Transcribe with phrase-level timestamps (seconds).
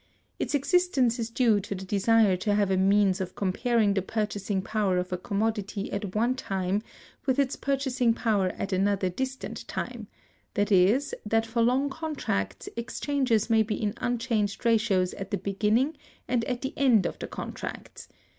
[0.39, 4.59] Its existence is due to the desire to have a means of comparing the purchasing
[4.59, 6.81] power of a commodity at one time
[7.27, 10.07] with its purchasing power at another distant time;
[10.55, 15.95] that is, that for long contracts, exchanges may be in unchanged ratios at the beginning
[16.27, 18.07] and at the end of the contracts.